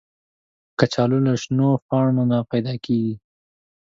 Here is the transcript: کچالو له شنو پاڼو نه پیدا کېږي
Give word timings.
کچالو 0.79 1.17
له 1.25 1.33
شنو 1.41 1.69
پاڼو 1.87 2.23
نه 2.31 2.37
پیدا 2.51 2.73
کېږي 2.85 3.13